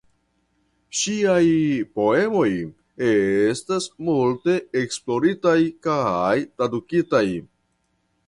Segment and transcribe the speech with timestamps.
[0.99, 1.43] Ŝiaj
[1.97, 2.47] poemoj
[3.09, 5.55] estas multe esploritaj
[5.89, 7.25] kaj tradukitaj.